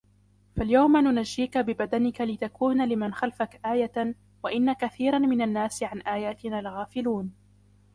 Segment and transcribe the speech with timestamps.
[0.55, 7.33] فاليوم ننجيك ببدنك لتكون لمن خلفك آية وإن كثيرا من الناس عن آياتنا لغافلون